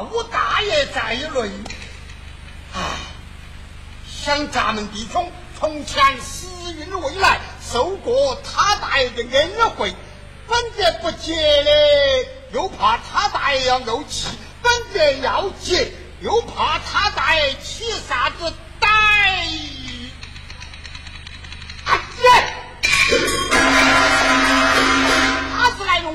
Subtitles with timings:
[0.00, 1.50] 我大爷在内
[2.72, 2.98] 啊
[4.06, 9.94] 想咱们弟兄从前时运未来受过他大爷的恩惠
[10.48, 14.28] 本着不接嘞又怕他大爷要怄气
[14.62, 18.88] 本着要接又怕他大爷起啥子歹
[21.84, 22.53] 阿姐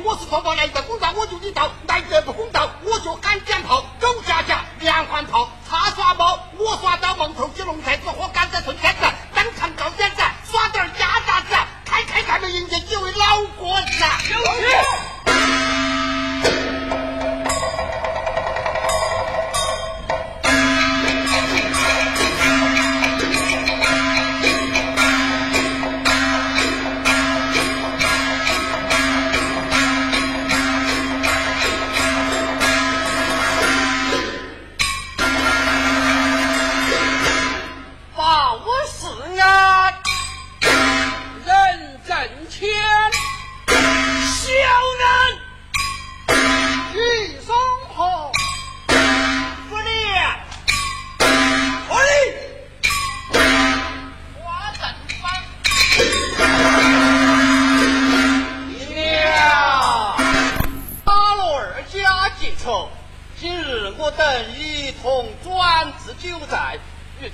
[0.04, 11.56] 我是说，不来的，公道我就一刀，来者不公道，我就敢讲炮，狗夹夹连环炮，他耍猫，我耍刀，蒙头鸡龙太子，我甘在春天子，当场告点子，耍点儿假杂子，
[11.86, 15.19] 开开开门迎接几位老国子，有。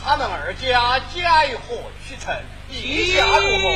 [0.08, 1.24] 他们二家解
[1.68, 1.76] 和
[2.08, 2.32] 取成，
[2.70, 3.70] 意下如何？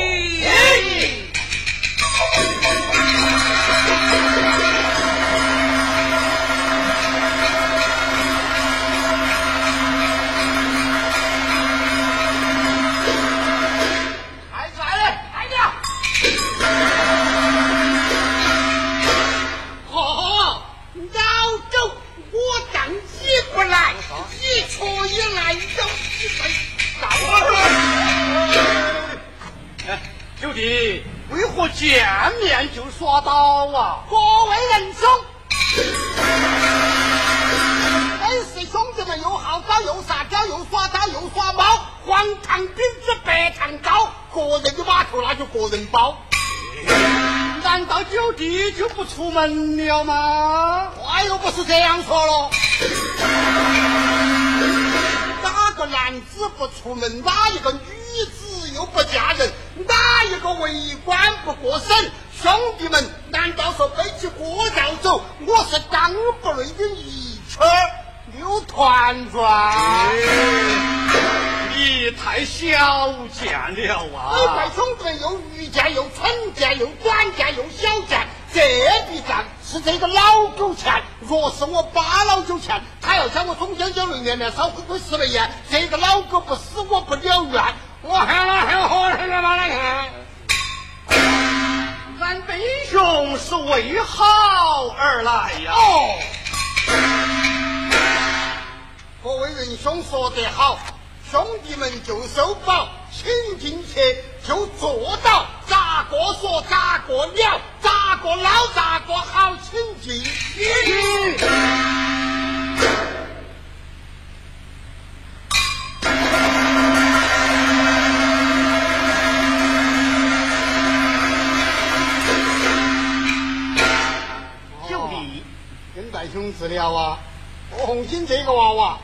[127.90, 128.98] 红星这个娃娃，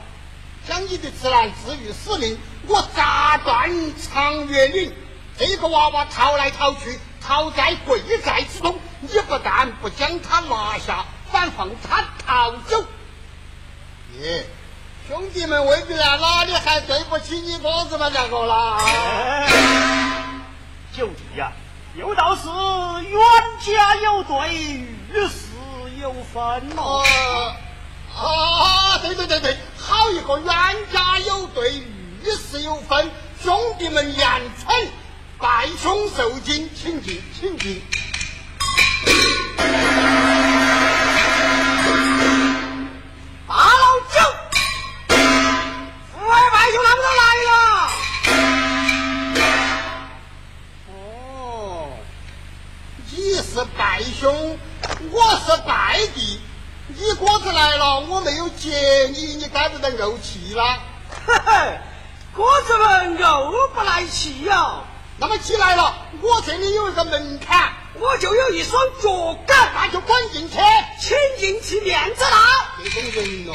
[0.64, 2.38] 将你的直男置于死命，
[2.68, 3.68] 我砸断
[4.00, 4.94] 长月岭。
[5.36, 12.84] 这个娃娃逃来逃去，逃在贵寨之中，你不但不将他拿下，反放他逃走。
[14.20, 14.46] 耶，
[15.08, 18.78] 兄弟们未必啊，哪里还对不起你哥子们两个啦？
[20.92, 21.50] 九弟呀，
[21.96, 22.46] 有道是
[23.02, 23.20] 冤
[23.58, 25.46] 家有对，遇事。
[25.98, 26.42] 有分
[26.76, 27.02] 哦，
[28.16, 30.46] 啊，对对对对，好一个冤
[30.92, 33.10] 家有对，遇事有分，
[33.42, 34.26] 兄弟们严
[34.58, 34.88] 称，
[35.38, 37.82] 拜兄受惊，请进，请进。
[59.56, 60.78] 接你，你该不得怄气啦？
[61.26, 61.78] 嘿嘿，
[62.34, 64.82] 哥子们怄不来气呀。
[65.18, 70.58] 那么起来了，我这里有一个门槛，我就有一双脚杆，那就滚进去，
[71.00, 72.74] 请进去，面子啦。
[72.84, 73.54] 这种人哦。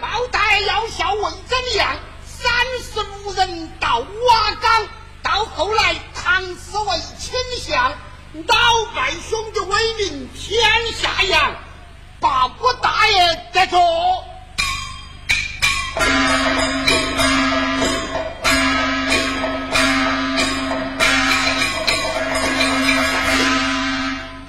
[0.00, 1.96] 包带要效为怎样？
[2.24, 4.86] 三十五人到瓦岗，
[5.24, 6.98] 到后来唐诗为
[7.52, 7.92] 倾向，
[8.46, 8.54] 老
[8.94, 10.58] 拜兄的威名天
[10.94, 11.54] 下扬，
[12.18, 13.78] 八国大爷在做。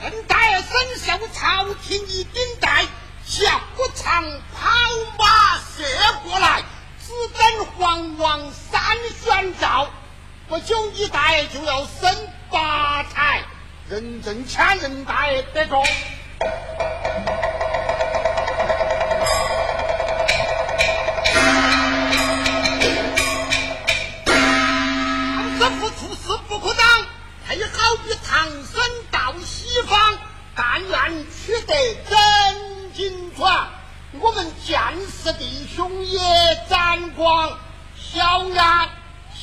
[0.04, 2.86] 恩大爷身受朝廷一顶戴，
[3.26, 4.24] 下不长
[4.56, 4.70] 跑
[5.20, 5.84] 马射
[6.24, 6.64] 过来。
[7.06, 8.82] 只等皇王三
[9.22, 9.90] 宣诏，
[10.54, 12.16] 不久你大爷就要升
[12.52, 13.42] 八彩，
[13.90, 15.82] 认真抢人大爷得着。
[24.28, 26.88] 唐师傅处事不可当，
[27.48, 28.80] 配好比唐僧
[29.10, 30.20] 到西方，
[30.56, 31.74] 但愿取得
[32.08, 33.70] 真经传。
[34.20, 34.80] 我们见
[35.10, 36.20] 识弟兄也
[36.70, 37.58] 沾光，
[37.98, 38.88] 小伢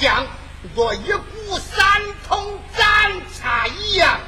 [0.00, 0.24] 像
[0.76, 4.20] 若一股三通斩才一样，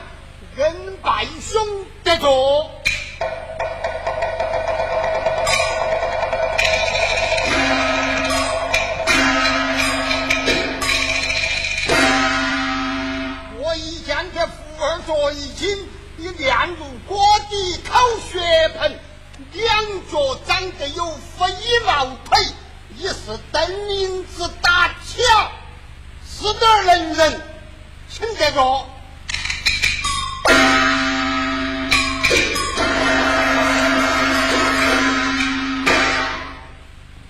[0.56, 1.64] 人败兄
[2.02, 2.68] 得着。
[13.62, 18.98] 我以前在胡二做一厅，你练如锅底烤血盆，
[19.52, 21.46] 两脚长得有飞
[21.86, 22.44] 毛腿，
[22.98, 25.52] 你是灯影子打桥。
[26.40, 27.40] 是点能人，
[28.08, 28.62] 请这个。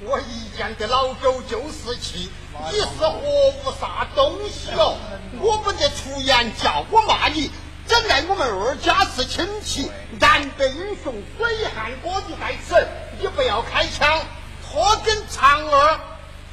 [0.03, 2.31] 我一见这老狗就是气，
[2.71, 4.97] 你是何物啥东西哦？
[5.41, 7.51] 我不得出言叫，我骂你。
[7.87, 9.91] 怎奈我们二家是亲戚，
[10.21, 12.87] 南北英雄水寒，哥就在此。
[13.19, 14.21] 你不要开枪，
[14.65, 15.99] 拖根长二，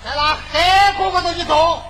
[0.04, 1.84] 在那黑锅锅头里坐。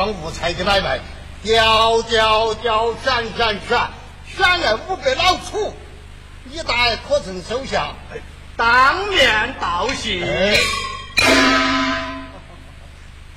[0.00, 0.98] 做了这一桩无财的买卖，
[1.42, 3.90] 吊吊吊，闪闪闪，
[4.26, 5.74] 选来五百老楚，
[6.44, 7.92] 你待可曾收下？
[8.56, 10.58] 当面道谢。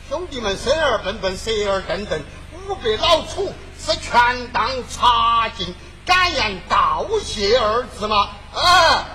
[0.08, 2.22] 兄弟们，生而笨笨，蛇儿瞪瞪，
[2.70, 8.30] 五百老楚是全当茶尽，敢言道谢二字吗？
[8.54, 9.06] 啊！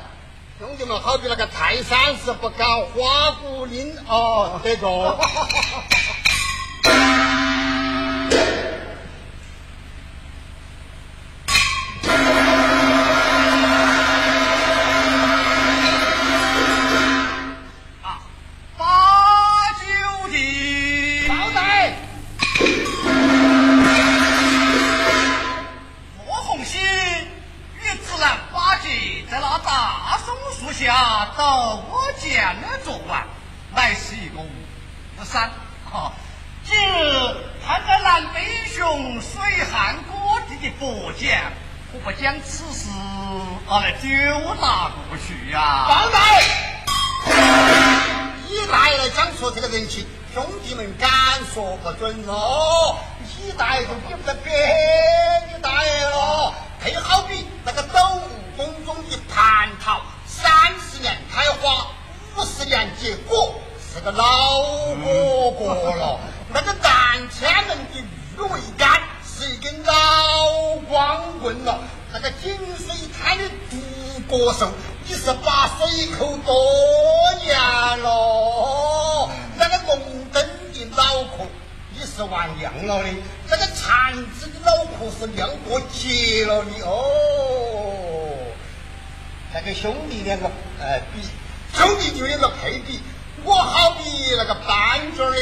[0.58, 5.16] 兄弟们，好比那个泰山是不敢花鼓岭哦，这个。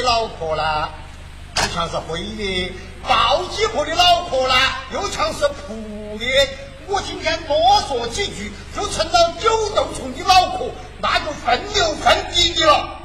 [0.06, 0.88] 脑壳啦，
[1.56, 2.72] 就像是灰的；
[3.08, 6.24] 抱几壳的脑壳啦，又像是蒲的。
[6.86, 7.56] 我今天多
[7.88, 10.70] 说几句，就成了九斗虫的脑壳，
[11.02, 13.00] 那就分牛分地的了。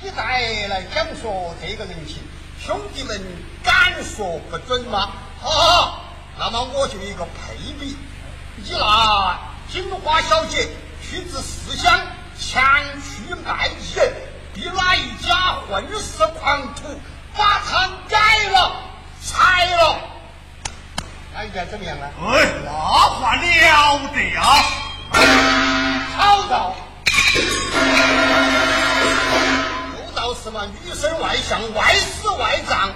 [0.00, 0.22] 你再
[0.68, 2.22] 来讲说这个人情，
[2.58, 3.20] 兄弟们
[3.62, 5.10] 敢说不准吗？
[5.42, 6.04] 好好，
[6.38, 7.98] 那么我就一个配比，
[8.56, 9.38] 你那
[9.70, 10.66] 金花小姐
[11.02, 12.00] 去至四乡
[12.40, 12.62] 前
[13.02, 13.98] 去卖艺，
[14.54, 16.98] 逼哪一家混世狂徒
[17.36, 18.76] 把他改了、
[19.22, 19.98] 拆了，
[21.34, 22.06] 那应该怎么样呢？
[22.20, 23.42] 哎，那话了
[24.14, 24.44] 得啊！
[26.16, 26.74] 好道，
[29.96, 32.90] 有道是嘛，女生外向，外死外葬，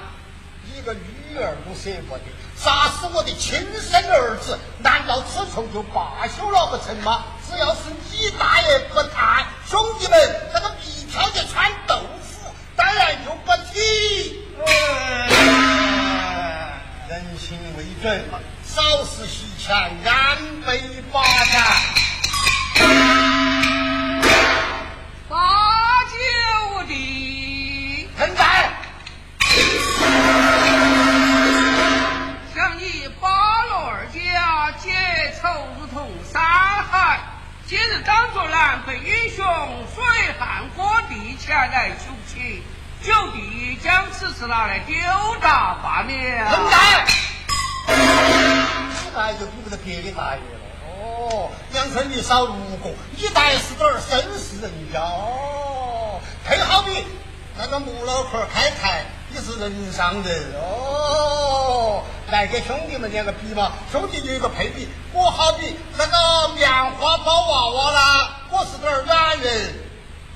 [0.72, 2.24] 一个女儿都舍不得，
[2.56, 7.24] 杀死我的亲生儿子，难道此仇就罢休了不成吗？
[7.52, 10.18] 只要是你大爷不谈，兄弟们
[10.54, 14.42] 那个鼻挑的穿豆腐，当然就不提。
[14.66, 15.28] 哎
[17.08, 18.24] 人心为准，
[18.64, 20.80] 少时洗钱，安倍
[21.12, 21.62] 发展。
[25.28, 25.36] 八
[26.08, 26.14] 九
[26.88, 26.92] 的，
[37.72, 39.46] 今日当作南北英雄
[39.94, 40.04] 水
[40.38, 42.62] 旱各地前来求情，
[43.02, 44.94] 九弟将此事拿来丢
[45.40, 46.36] 大罢免。
[46.50, 47.06] 现在，
[47.88, 50.60] 你大爷就比不得别的大爷了。
[50.86, 56.20] 哦，杨春雨少如果，你大爷是点儿绅士人家哦。
[56.44, 57.06] 配好比
[57.56, 60.81] 那个木脑壳开台，你是人上人哦。
[62.32, 69.74] 来给兄弟们两个比嘛，兄弟有一个配比，我好比那个棉花包娃娃啦，我是点儿软人。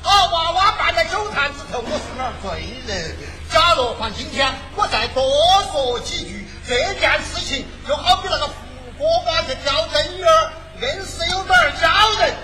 [0.02, 3.16] 好娃娃办在酒坛子头，我是点儿罪人。
[3.48, 5.24] 假如换今天，我再多
[5.72, 8.52] 说几句，这件事情就好比那个胡
[8.98, 11.88] 锅巴去钓真鱼儿，硬是有点儿叫
[12.20, 12.34] 人。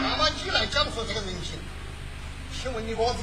[0.00, 1.60] 那么你来讲说这个人情，
[2.58, 3.18] 请问你哥子，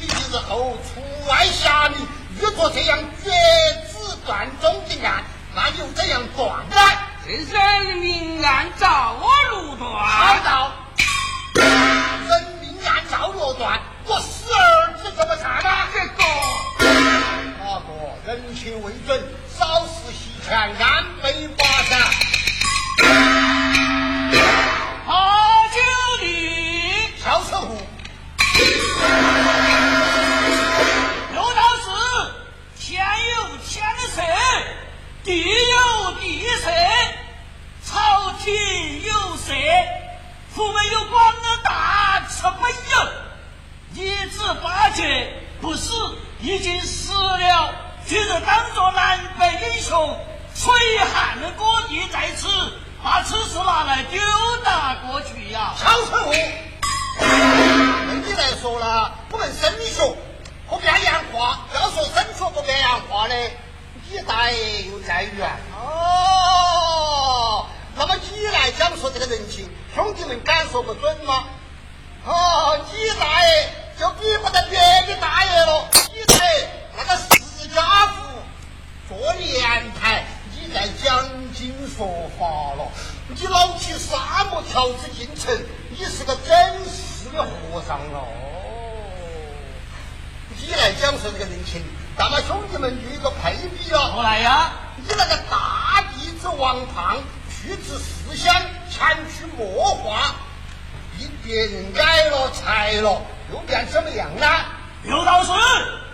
[0.00, 2.06] 你日后出外侠名，
[2.36, 3.30] 遇着这样绝
[3.90, 6.76] 子断宗的案，那又怎样断呢？
[7.26, 9.90] 人命案照我路断。
[9.90, 10.72] 好道，
[11.54, 15.88] 人命案照我断，我死儿子怎么查呢？
[15.92, 16.22] 这个，
[17.58, 17.90] 大哥，
[18.26, 19.20] 人情为准，
[19.58, 22.00] 少时席前安杯把盏。
[35.26, 36.70] 地有地色，
[37.84, 39.52] 朝廷有色，
[40.54, 41.34] 府门有广
[41.64, 44.04] 大，吃没有。
[44.04, 45.92] 一知八戒不死，
[46.40, 47.74] 已经死了，
[48.06, 50.16] 今日当作南北英雄，
[50.54, 50.72] 水
[51.12, 52.46] 旱各地在此，
[53.02, 54.20] 把此事拿来丢
[54.64, 55.74] 打过去呀！
[55.76, 56.30] 小丑户。
[57.18, 60.02] 对你来说呢，我们升学
[60.68, 63.34] 和变洋话，要说升学和变洋话呢，
[64.10, 67.66] 你大爷又在远哦。
[67.96, 71.46] 那么你来讲说这个人情，兄弟们敢说不准吗？
[72.24, 78.22] 哦，你大爷就比不得别的大爷了，你在那个释家府
[79.08, 82.88] 做莲台，你在讲经说法了，
[83.28, 85.56] 你老去沙漠条子进城，
[85.90, 88.18] 你是个真实的和尚了。
[88.18, 88.22] 哦
[90.58, 91.84] 你来讲说这个人情，
[92.18, 93.98] 那么兄弟们就一个配比了。
[94.12, 94.72] 何来呀？
[94.96, 97.18] 你那个大弟子王胖
[97.50, 98.54] 去至思乡，
[98.90, 100.34] 前去墨画，
[101.18, 103.20] 被别人改了裁了，
[103.52, 104.46] 又变怎么样呢？
[105.02, 105.52] 刘道是，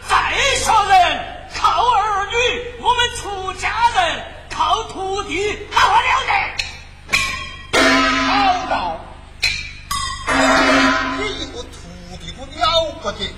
[0.09, 2.35] 再说人靠儿女，
[2.83, 6.33] 我们出家人靠徒弟，好了得。
[8.27, 9.01] 好道，
[11.17, 11.79] 你一个徒
[12.21, 13.33] 弟都了不得，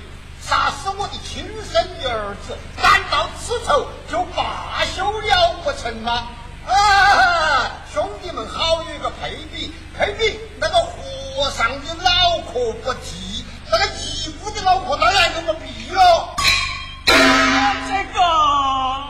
[0.47, 6.29] 杀死我的亲生的儿子，难道此仇就罢休了不成吗？
[6.69, 16.35] 啊，兄弟们好有一个配比，配比那个和尚的脑壳不济，那个尼姑的脑壳当然有个弊了。
[17.07, 18.21] 这个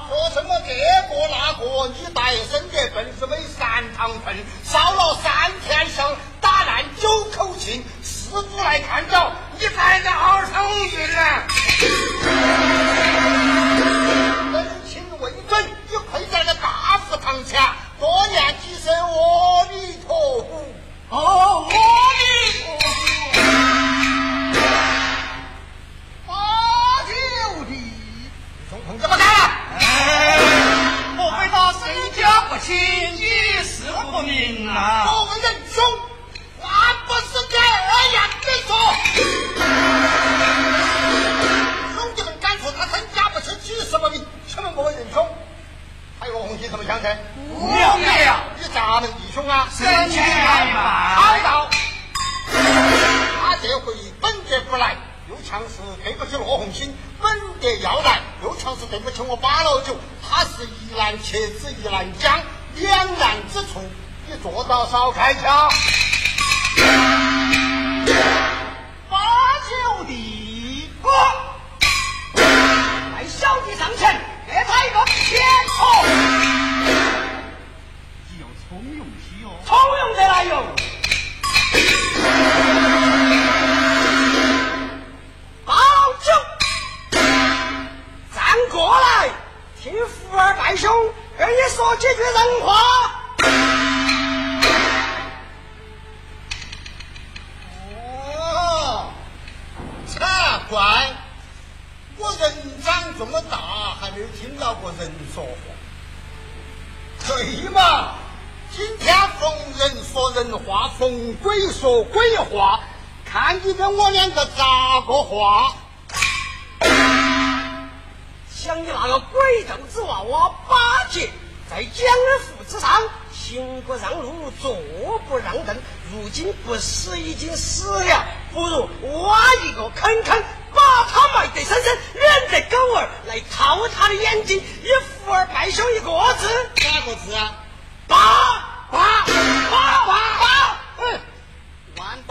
[0.08, 7.82] 说什么这个那个，你大爷生得笨是没三堂粪，烧了三天香，打烂九口磬，
[8.34, 10.50] 师傅来看着，你才能好生
[10.88, 11.20] 运呢。
[14.52, 17.62] 人情未准，你跪在那大佛堂前，
[18.00, 20.64] 多念几声阿弥陀佛。
[21.10, 21.72] 哦，阿
[22.18, 22.24] 弥
[22.58, 22.76] 陀
[23.30, 24.58] 佛。
[26.26, 26.34] 八
[27.06, 27.12] 九
[27.66, 27.72] 弟，
[28.68, 29.24] 兄朋怎么干？
[31.16, 31.80] 莫非他身
[32.20, 35.04] 家不清，一事不明啊？
[35.06, 35.84] 我们仁兄，
[61.34, 62.40] 一难切子一难讲，
[62.76, 63.80] 两难之处，
[64.28, 65.68] 你做到少开枪。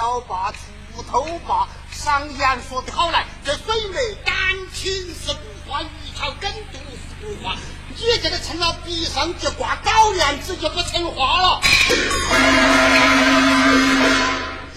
[0.04, 4.36] 刀把锄头把，上言说的好来，这水没感
[4.74, 7.56] 情是不花，鱼桥梗肚是不花。
[7.96, 11.62] 你这个成了鼻上就挂高粱子就不成话了。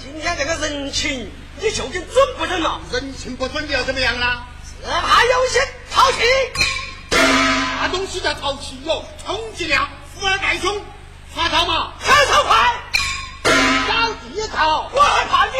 [0.00, 1.28] 今天这个人情，
[1.60, 2.80] 你究竟准不准了？
[2.92, 4.44] 人情不准，你要怎么样呢？
[4.64, 6.18] 只怕有些淘气。
[7.10, 9.04] 啥东西叫淘气哟？
[9.26, 10.80] 充其量富二代兄，
[11.34, 11.94] 耍刀嘛？
[11.98, 12.74] 开手快！
[14.36, 15.52] 小弟头，我还怕你。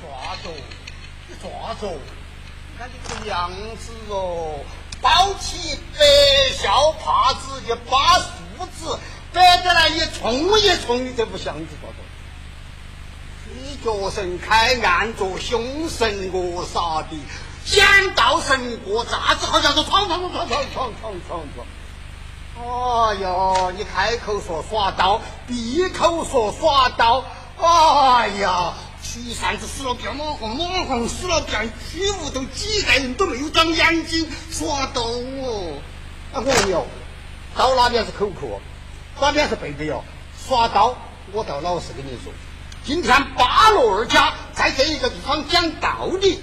[0.00, 0.50] 抓住，
[1.26, 1.98] 你抓住！
[2.70, 4.60] 你看你这个样子哦，
[5.02, 8.96] 包起白孝帕子就把树子
[9.32, 11.96] 摆得来一冲一冲，你这不像子抓住。
[13.56, 17.18] 你脚神开暗着，凶神恶煞的，
[17.64, 21.66] 想到神过咋子，好像是闯闯闯闯闯闯闯闯
[22.54, 23.08] 闯。
[23.10, 27.24] 哎呦，你开口说耍刀，闭口说耍刀，
[27.58, 35.74] 哎呀，取扇子死了变马黄，马黄死了变取屋都几代人都没有长眼睛，耍刀哦！
[36.32, 36.84] 哎，我问你哦，
[37.56, 38.60] 刀哪边是口口，
[39.20, 40.02] 哪边是背背哦？
[40.46, 40.96] 耍刀，
[41.32, 42.32] 我倒老实跟你说，
[42.84, 46.40] 今天巴罗二家在这一个地方讲道理，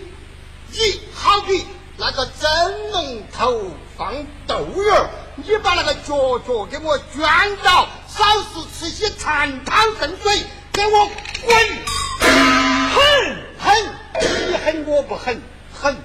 [0.71, 1.65] 你好比
[1.97, 4.13] 那个蒸笼头放
[4.45, 7.21] 豆芽儿你把那个脚脚给我卷
[7.63, 11.09] 到，少时吃些残汤剩水，给我
[11.45, 11.55] 滚！
[12.93, 12.99] 狠
[13.59, 13.93] 狠，
[14.49, 15.39] 你狠我不狠，
[15.73, 15.95] 狠！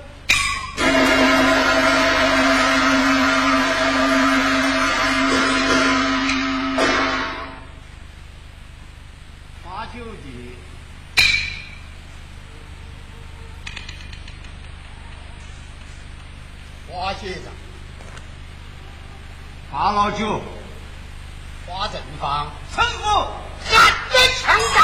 [9.65, 10.57] 八九弟，
[16.89, 17.53] 花姐长，
[19.73, 20.39] 八老九，
[21.67, 23.09] 花正方，陈福，
[23.65, 23.73] 喊
[24.11, 24.79] 得强盗！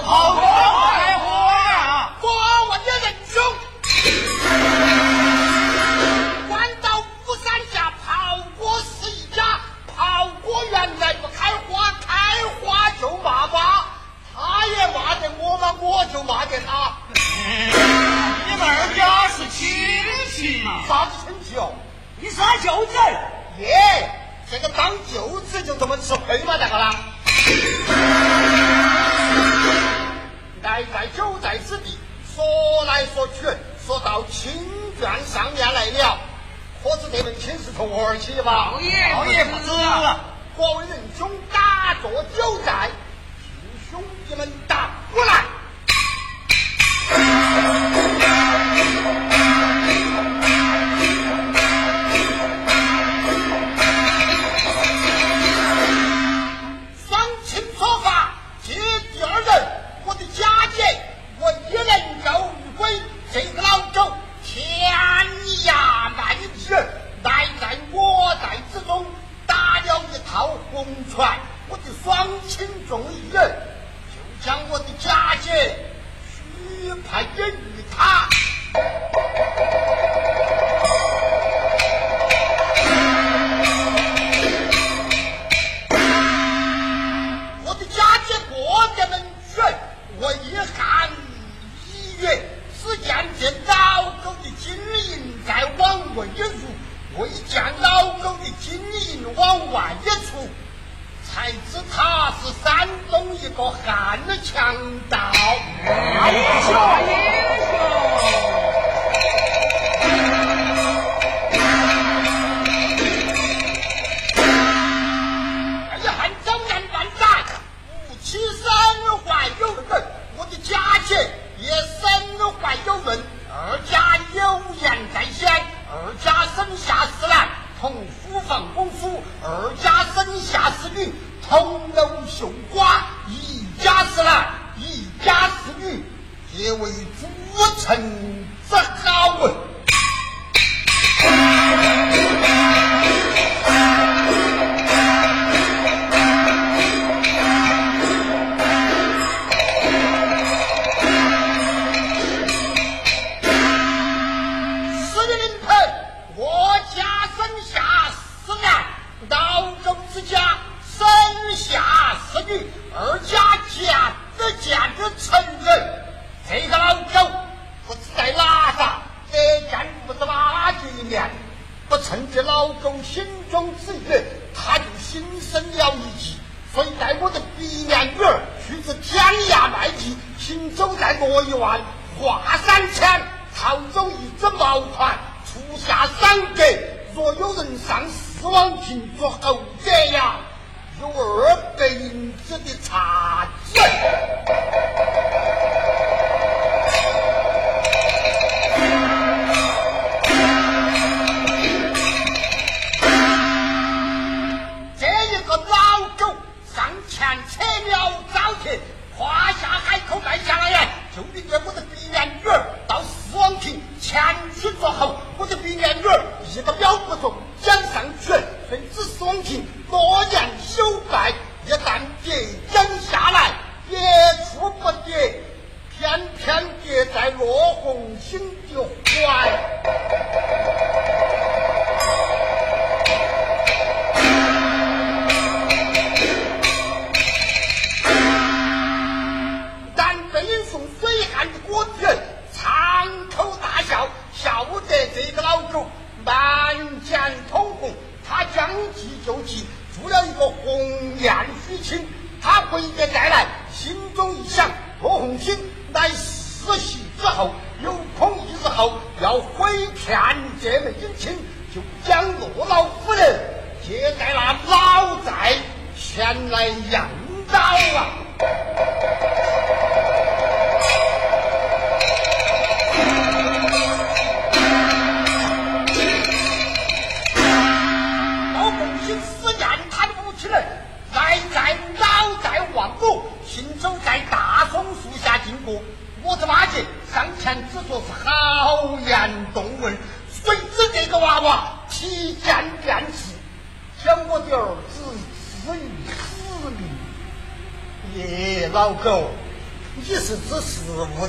[0.00, 0.40] 好多
[0.96, 2.10] 开火呀！
[2.22, 2.26] 我
[2.70, 3.36] 问你仁兄，
[6.48, 9.60] 关到五山下，炮哥是一家，
[9.94, 13.84] 炮哥原来不开花，开花就骂爸，
[14.34, 16.94] 他也骂得我嘛，我就骂得他。
[17.14, 19.68] 你们二家是亲
[20.34, 20.82] 戚嘛？
[20.88, 21.74] 啥子亲戚哦？
[22.18, 22.94] 你是俺舅子。
[23.60, 24.10] 耶，
[24.50, 26.56] 这个当舅子就这么吃亏吗？
[26.58, 26.94] 这个啦？
[30.62, 31.98] 来在九寨之地，
[32.34, 32.44] 说
[32.86, 33.46] 来说去，
[33.86, 34.50] 说到亲
[35.00, 36.18] 眷上面来了，
[36.82, 38.72] 可知这门亲是从何而起的吧？
[38.72, 40.20] 老爷老爷不知啊。
[40.56, 42.90] 各位仁兄打坐九寨，
[43.40, 44.50] 请兄弟们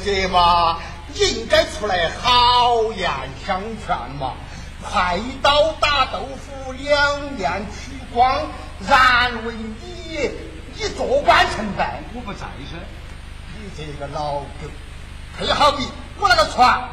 [0.04, 0.80] 对嘛？
[1.14, 3.10] 你应该出来好言
[3.46, 4.34] 相劝嘛！
[4.82, 8.48] 快刀打豆腐，两面取光，
[8.88, 10.32] 然为你
[10.76, 12.78] 你做官成败，我不在噻。
[13.60, 14.48] 你这个老狗，
[15.38, 15.88] 配好比
[16.20, 16.90] 我那个船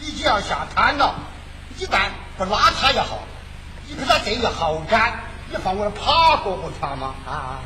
[0.00, 1.14] 已经要下滩了，
[1.78, 3.04] 一旦不拉他一下，
[3.86, 7.14] 你给他这一好杆，你放我爬过过船吗？
[7.26, 7.60] 啊，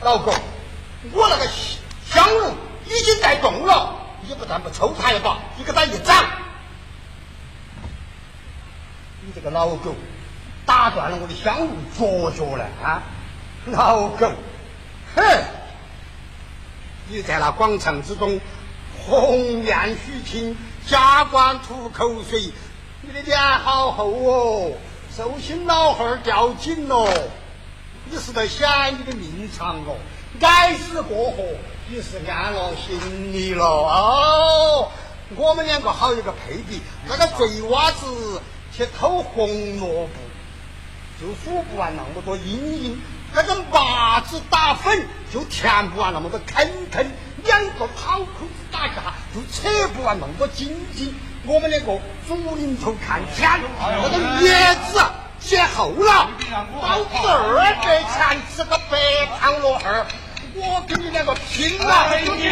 [0.00, 0.32] 老狗，
[1.12, 1.46] 我那个
[2.10, 2.54] 香炉。
[2.92, 3.94] 已经在动了，
[4.26, 6.24] 你不但不抽他一把，你给他一掌，
[9.20, 9.94] 你这个老狗，
[10.66, 13.00] 打断了我的香炉脚脚了啊！
[13.66, 14.28] 老狗，
[15.14, 15.22] 哼！
[17.08, 18.40] 你在那广场之中
[19.06, 22.52] 红颜虚情，假官吐口水，
[23.02, 24.72] 你的脸好厚哦，
[25.16, 27.08] 寿星老汉儿掉井喽！
[28.06, 29.96] 你是在想你的命长哦，
[30.40, 31.44] 该死过河。
[31.92, 34.88] 你是安了心里了哦，
[35.34, 38.40] 我们两个好一个配比，那个贼娃子
[38.72, 39.48] 去偷红
[39.80, 40.12] 萝卜，
[41.20, 42.96] 就数不完那么多阴影；
[43.34, 47.04] 那个麻子打粉，就填不完那么多坑坑；
[47.42, 51.12] 两个跑口子打架，就扯不完那么多筋筋。
[51.44, 55.02] 我们两个竹林头看天，那个叶子
[55.40, 56.30] 写厚了，
[56.80, 58.96] 到这儿给钱吃个白
[59.40, 60.06] 汤螺儿。
[60.54, 62.48] 我跟你两个拼了兄弟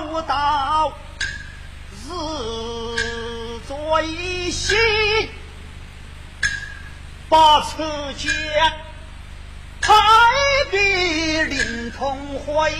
[0.00, 0.92] 操到
[2.08, 4.74] 日最西，
[7.28, 7.76] 把此
[8.16, 8.32] 间
[9.82, 9.92] 太
[10.70, 12.72] 平临潼会，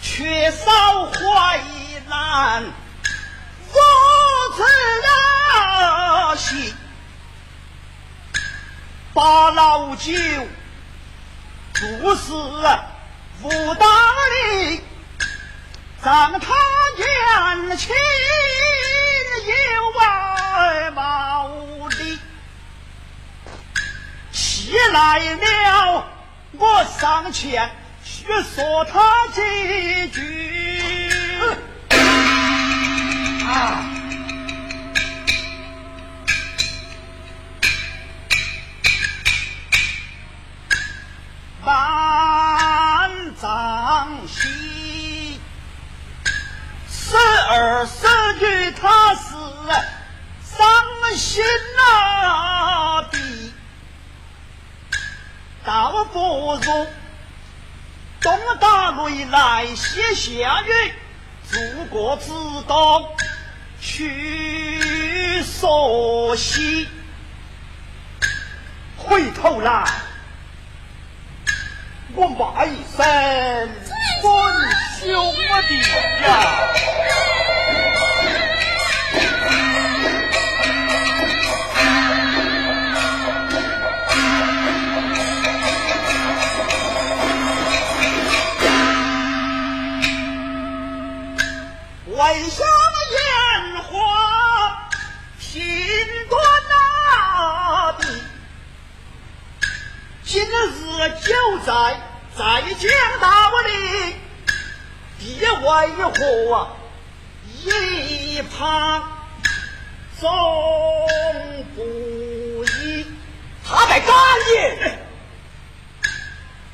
[0.00, 1.60] 缺少淮
[2.08, 2.72] 南如
[4.56, 4.62] 此
[5.02, 6.72] 热心，
[9.12, 10.12] 把老酒
[11.74, 12.32] 注释
[13.42, 13.86] 武大
[14.68, 14.80] 力，
[16.02, 16.54] 让他
[16.96, 17.06] 年
[17.78, 17.94] 轻
[19.46, 21.50] 有外貌
[21.90, 22.18] 的，
[24.32, 26.06] 气来了，
[26.52, 27.70] 我上前
[28.02, 31.10] 去说他几句。
[33.46, 33.84] 啊！
[41.62, 44.69] 万丈心，
[47.10, 48.06] 十二十
[48.38, 49.22] 句他是
[50.44, 50.62] 伤
[51.16, 51.42] 心
[51.76, 53.18] 啊的，
[55.64, 56.86] 倒不如
[58.20, 60.94] 东打雷来西下雨，
[61.50, 62.28] 祖国之
[62.68, 63.08] 东
[63.80, 66.86] 去说西，
[68.96, 69.84] 回头来。
[72.14, 73.04] 我骂一声
[74.20, 74.30] 混
[75.00, 75.34] 兄
[75.68, 75.78] 弟
[76.22, 76.28] 呀！
[92.06, 92.18] 为
[92.50, 92.66] 什么
[93.12, 93.18] 烟
[93.82, 93.88] 花
[95.38, 95.50] 频
[96.28, 96.32] 端
[96.68, 96.72] 那
[97.92, 98.00] 的？
[100.22, 100.52] 今日
[101.24, 101.28] 就
[101.64, 101.70] 在
[102.40, 103.28] 在江道
[103.66, 104.16] 里，
[105.18, 105.66] 地为
[106.08, 106.68] 何
[107.44, 109.06] 一旁
[110.18, 110.26] 总
[111.76, 113.04] 不依？
[113.62, 114.16] 他在干
[114.54, 114.98] 也，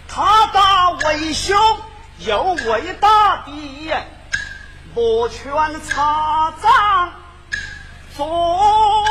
[0.07, 1.59] 他打为兄，
[2.21, 3.93] 又为大弟，
[4.95, 5.51] 莫劝
[5.81, 7.13] 擦掌
[8.17, 9.05] 做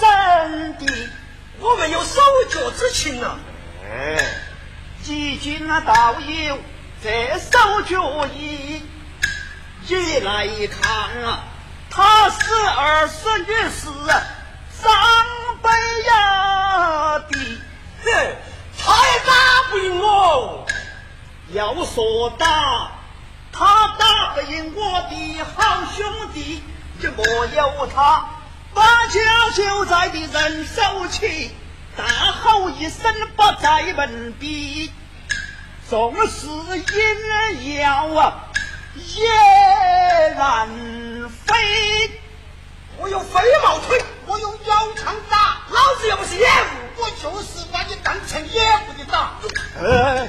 [0.00, 0.86] 真的，
[1.60, 3.36] 我们有手脚之情啊！
[3.84, 4.16] 哎，
[5.06, 6.58] 几经道友
[7.00, 8.82] 这手脚艺，
[9.86, 11.44] 一来看啊，
[11.88, 12.38] 他是
[12.76, 13.86] 儿孙女是
[14.82, 14.90] 长
[15.62, 15.70] 辈
[16.08, 17.38] 呀的，
[18.02, 18.36] 哼，
[18.76, 20.66] 他也打不赢我。
[21.52, 22.90] 要说打，
[23.52, 26.04] 他打不赢我的好兄
[26.34, 26.64] 弟，
[27.00, 28.26] 就莫有他
[28.74, 29.20] 把家
[29.54, 31.52] 就在的人手起。
[31.96, 34.88] 大吼一声，不在门边，
[35.88, 38.50] 纵是阴阳啊，
[38.94, 40.68] 也难
[41.30, 42.20] 飞。
[42.98, 46.46] 我有飞毛腿，我用腰枪打，老子又不是野物，
[46.98, 49.32] 我就是把你当成野物的打。
[49.82, 50.28] 哎，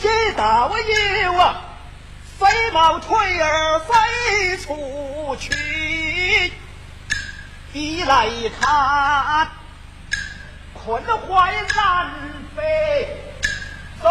[0.00, 1.60] 这大我有啊，
[2.38, 6.52] 飞毛腿儿飞出去。
[7.76, 8.28] 你来
[8.60, 9.48] 看，
[10.72, 12.08] 困坏南
[12.54, 13.08] 北
[14.00, 14.08] 走。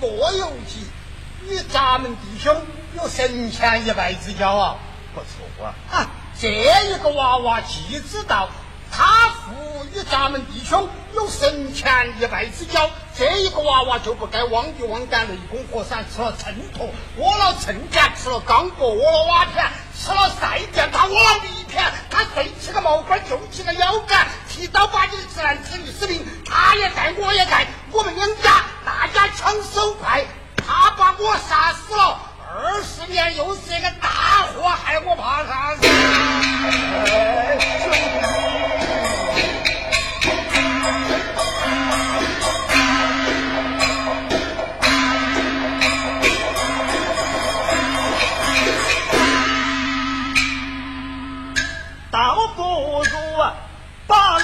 [0.00, 0.86] 父若有计，
[1.48, 2.54] 与咱们弟兄
[2.96, 4.76] 有神前一拜之交啊，
[5.14, 5.74] 不错啊。
[5.90, 8.48] 啊，这一个娃娃既知道
[8.90, 19.64] 他父与咱们弟兄有神前一拜之交，这一个娃娃就不该忘记忘干雷公火山吃了秤砣，窝了秤架，吃了钢锅，窝了瓦片，
[19.98, 30.24] 吃了赛垫，他窝了泥呀，他睡起个毛官，就起个腰杆，提刀把你的自然子女死命，他也在，我也在，我们两家大家抢手快，
[30.56, 32.20] 他把我杀死了。
[32.50, 34.08] 二十年又是一个大
[34.54, 35.86] 祸害，我怕啥子？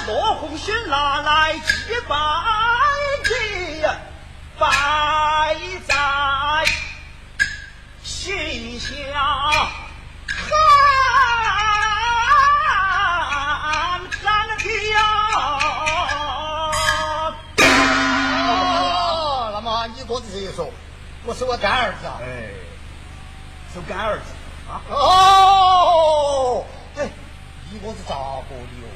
[0.06, 2.14] 罗红勋拿来祭拜
[3.24, 3.32] 祭，
[4.58, 6.64] 摆在
[8.02, 8.88] 心下
[21.26, 22.20] 我是我干儿子啊。
[22.20, 22.50] 哎，
[23.72, 24.24] 是干儿子
[24.68, 24.82] 啊。
[24.90, 27.08] 哦，哎，
[27.72, 28.86] 你哥是咋个的哟？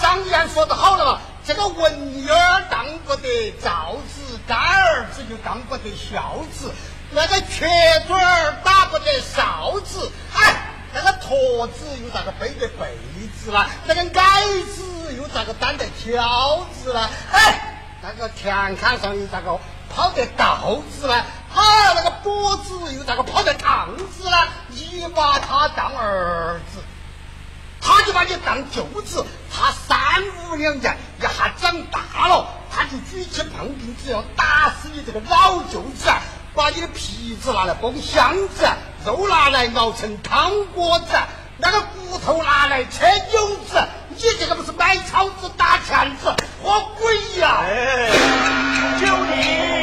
[0.00, 6.72] 常言说得好了嘛，这个文女儿当不得造子，干儿子就当不得孝子，
[7.10, 7.68] 那个瘸
[8.06, 12.96] 腿儿打不得哨子，哎，那个驼子又咋个背得被
[13.42, 13.68] 子啦？
[13.86, 17.10] 那个矮子又咋个担得挑子啦？
[17.32, 19.58] 哎，那个田坎上又咋个
[19.94, 21.24] 跑得稻子呢？
[21.50, 21.62] 好，
[21.94, 24.36] 那个脖子又咋个跑得趟子呢？
[24.68, 26.82] 你把他当儿子。
[27.80, 29.24] 他就把你当舅子，
[29.60, 36.08] 他三五两年一下长大了，他就举起胖钉子要打死你这个老舅子，
[36.54, 38.68] 把你的皮子拿来崩箱子，
[39.04, 41.06] 肉拿来熬成汤锅子，
[41.56, 46.32] 那个骨头拿来车油子，你这个不是买草子打钱子，
[46.62, 47.62] 活鬼呀！
[47.64, 48.10] 哎，
[49.00, 49.77] 就你。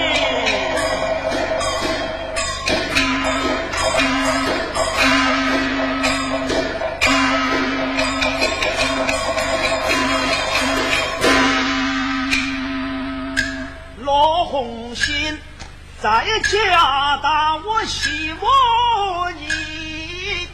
[16.05, 20.47] 在家大，我希望你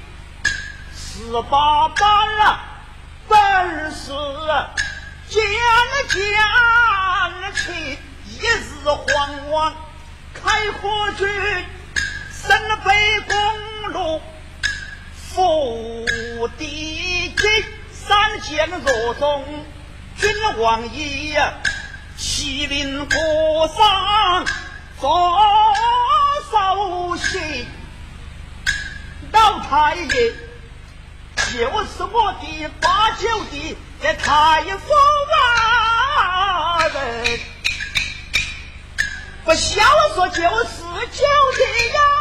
[0.95, 2.57] 十八般
[3.27, 4.13] 本事
[5.27, 6.21] 见了见
[7.41, 7.99] 了去，
[8.29, 9.75] 一日慌王
[10.33, 11.27] 开火军，
[12.31, 13.35] 升了北公
[13.91, 14.21] 路，
[15.33, 19.65] 伏地金，三箭若中，
[20.15, 21.43] 君王爷。
[22.17, 24.45] 麒麟国上
[25.01, 25.09] 做
[26.51, 27.65] 首席，
[29.31, 34.93] 老太爷就是我的八九的这太傅
[36.13, 37.39] 啊人，
[39.43, 39.81] 不孝
[40.13, 41.25] 说就是九
[41.57, 41.63] 的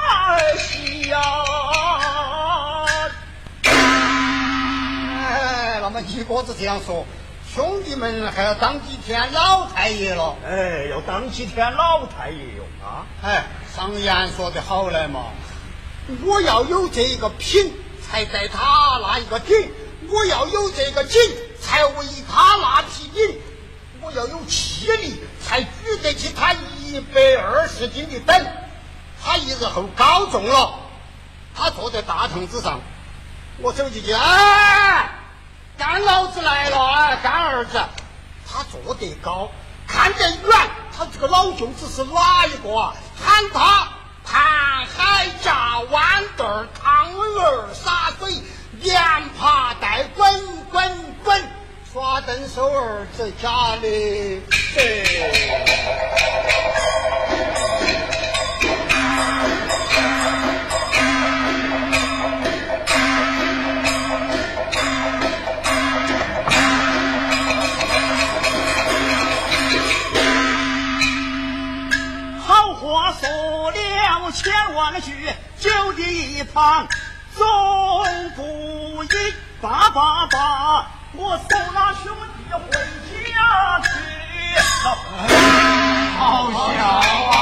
[0.08, 1.20] 儿媳呀。
[5.20, 7.06] 哎，那么一个子这样说。
[7.52, 10.36] 兄弟们还要当几天老太爷了？
[10.46, 13.04] 哎，要当几天老太爷哟啊！
[13.24, 13.44] 哎，
[13.74, 15.24] 上言说的好来嘛，
[16.24, 19.68] 我要有这一个品，才带他那一个顶；
[20.08, 21.20] 我要有这个劲，
[21.60, 23.36] 才为他那匹顶；
[24.00, 25.68] 我要有气力，才举
[26.04, 28.46] 得起他一百二十斤的等。
[29.20, 30.72] 他一日后高中了，
[31.52, 32.80] 他坐在大堂之上，
[33.58, 35.16] 我走进去，哎。
[35.80, 37.16] 干老子来了啊！
[37.22, 37.80] 干儿子，
[38.46, 39.50] 他坐得高，
[39.86, 40.70] 看得远。
[40.94, 42.92] 他这个老舅子是哪一个啊？
[43.18, 43.88] 喊他
[44.22, 44.38] 盘
[44.84, 46.44] 海炸豌豆，
[46.78, 48.34] 汤儿洒水，
[48.82, 49.00] 连
[49.38, 51.42] 爬带滚滚滚，
[51.90, 54.42] 耍灯手儿子家里。
[54.50, 54.82] 说
[74.42, 75.12] 千万句，
[75.58, 76.88] 酒的一旁
[77.36, 77.44] 总
[78.34, 79.06] 不一，
[79.60, 82.60] 叭叭叭，我送那兄弟回
[83.30, 83.88] 家去，
[86.18, 86.56] 好笑
[86.88, 87.38] 啊！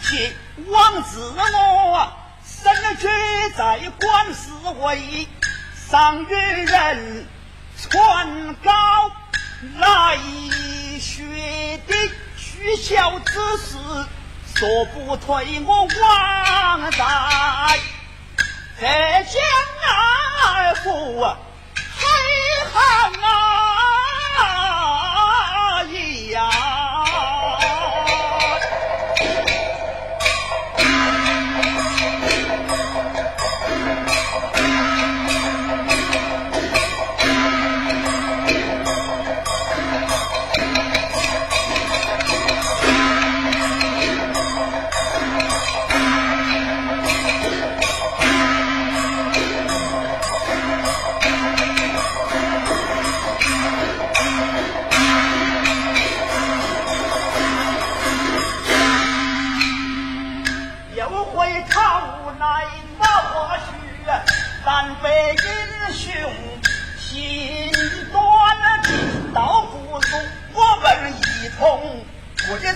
[0.00, 0.32] 气，
[0.68, 2.12] 王子我
[2.44, 3.08] 身居
[3.56, 5.26] 在官司位，
[5.90, 6.34] 上与
[6.64, 7.26] 人
[7.76, 9.10] 传高
[9.78, 10.16] 来
[11.00, 11.94] 学的
[12.36, 13.76] 取消之事，
[14.54, 16.98] 说不退我王在，
[18.80, 18.86] 这
[19.24, 19.42] 江
[19.88, 20.86] 二府
[21.74, 22.00] 黑
[22.72, 23.12] 汉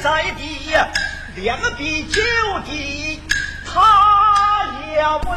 [0.02, 0.74] 在地，
[1.36, 2.20] 两笔就
[2.66, 3.20] 地，
[3.64, 3.80] 他
[4.96, 5.28] 要你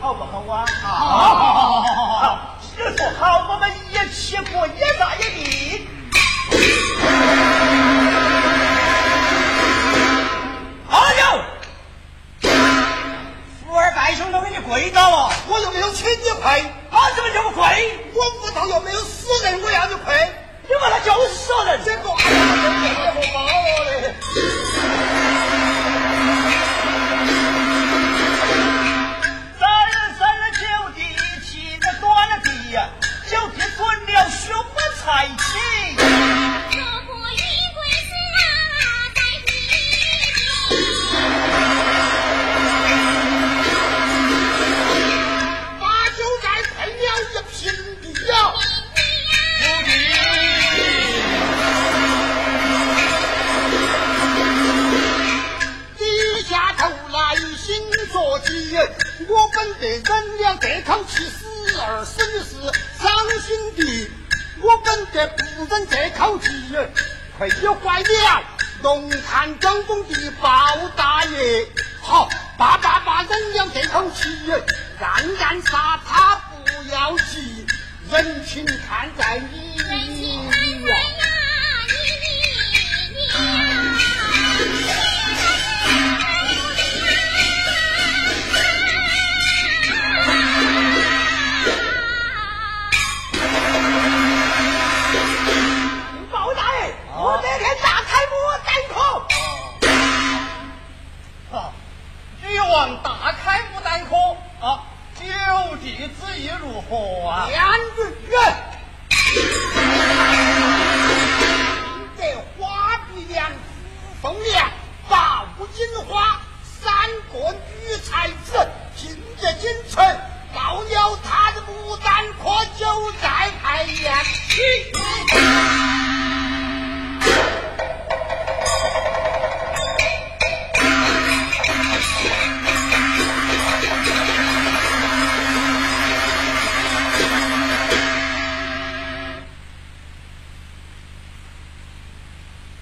[0.00, 0.64] 好不好啊？
[0.82, 5.86] 好，好，好，好，好，好，就说好，我们一起过一在地。
[10.88, 11.44] 好友。
[13.60, 17.98] 富二代兄都给你跪倒了，我又没有请你跪，他怎么就不跪？
[18.14, 20.14] 我屋头又没有死人，我要你跪？
[20.82, 22.38] 我他就是死人，这个哎呀，
[22.88, 23.38] 这也不包
[24.00, 24.14] 嘞。